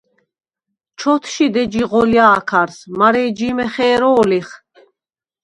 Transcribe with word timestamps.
ჩ’ოთშიდ 0.99 1.55
ეჯი 1.61 1.83
ღოლჲა̄ქარს, 1.89 2.77
მარა 2.97 3.21
ეჯი 3.27 3.45
იმ 3.51 3.57
ეხე̄რო̄ლიხ? 3.65 4.49